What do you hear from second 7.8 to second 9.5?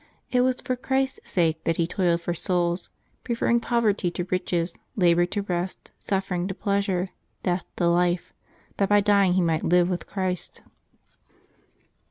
life, that by dying he